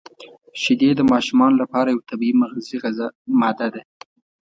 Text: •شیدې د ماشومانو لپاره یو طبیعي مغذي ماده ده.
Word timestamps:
•شیدې 0.61 0.89
د 0.95 1.01
ماشومانو 1.11 1.55
لپاره 1.61 1.87
یو 1.93 2.01
طبیعي 2.09 2.35
مغذي 2.41 2.77
ماده 3.39 3.67
ده. 3.73 3.81